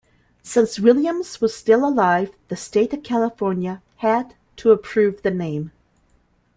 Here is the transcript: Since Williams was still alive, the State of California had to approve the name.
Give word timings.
Since 0.41 0.79
Williams 0.79 1.41
was 1.41 1.55
still 1.55 1.87
alive, 1.87 2.31
the 2.47 2.55
State 2.55 2.91
of 2.91 3.03
California 3.03 3.83
had 3.97 4.33
to 4.55 4.71
approve 4.71 5.21
the 5.21 5.29
name. 5.29 5.71